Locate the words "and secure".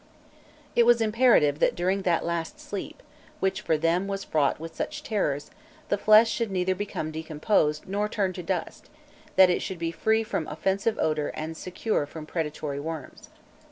11.35-12.07